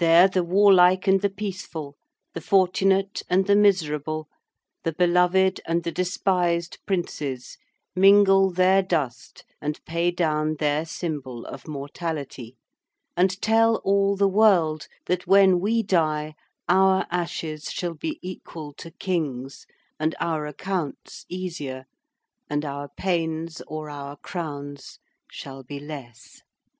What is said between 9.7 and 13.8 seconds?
pay down their symbol of mortality; and tell